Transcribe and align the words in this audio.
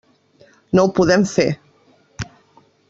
No 0.79 0.85
ho 0.87 0.91
podem 1.01 1.27
fer. 1.33 1.47